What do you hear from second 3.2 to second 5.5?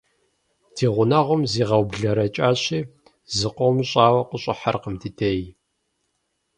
зыкъом щӀауэ къыщӀыхьэркъым ди дей.